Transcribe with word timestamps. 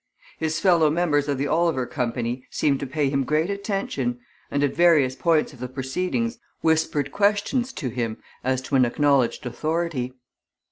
His 0.39 0.59
fellow 0.59 0.89
members 0.89 1.27
of 1.27 1.37
the 1.37 1.45
Oliver 1.45 1.85
company 1.85 2.43
seemed 2.49 2.79
to 2.79 2.87
pay 2.87 3.07
him 3.11 3.23
great 3.23 3.51
attention, 3.51 4.19
and 4.49 4.63
at 4.63 4.73
various 4.73 5.15
points 5.15 5.53
of 5.53 5.59
the 5.59 5.67
proceedings 5.69 6.39
whispered 6.61 7.11
questions 7.11 7.71
to 7.73 7.89
him 7.89 8.17
as 8.43 8.63
to 8.63 8.75
an 8.75 8.83
acknowledged 8.83 9.45
authority. 9.45 10.13